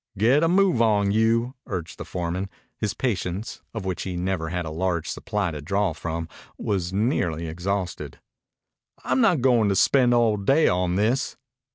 "Get 0.17 0.41
a 0.41 0.47
move 0.47 0.81
on 0.81 1.11
you!" 1.11 1.53
urged 1.67 1.99
the 1.99 2.05
foreman. 2.05 2.49
His 2.75 2.95
patience, 2.95 3.61
of 3.71 3.85
which 3.85 4.01
he 4.01 4.17
never 4.17 4.49
had 4.49 4.65
a 4.65 4.71
large 4.71 5.07
supply 5.07 5.51
to 5.51 5.61
draw 5.61 5.93
from, 5.93 6.27
was 6.57 6.91
nearly 6.91 7.45
exhausted. 7.47 8.19
"I'm 9.03 9.21
not 9.21 9.41
goin' 9.41 9.69
to 9.69 9.75
spend 9.75 10.15
all 10.15 10.37
day 10.37 10.67
on 10.67 10.95
this." 10.95 11.37